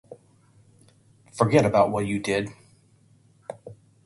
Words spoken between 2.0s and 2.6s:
you did.